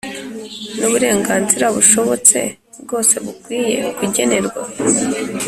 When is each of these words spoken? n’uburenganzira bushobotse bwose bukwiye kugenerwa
n’uburenganzira 0.77 1.65
bushobotse 1.75 2.39
bwose 2.83 3.15
bukwiye 3.25 3.79
kugenerwa 3.97 4.61